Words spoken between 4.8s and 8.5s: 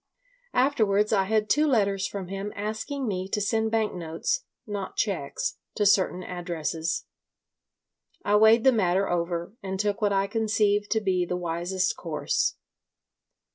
cheques—to certain addresses. I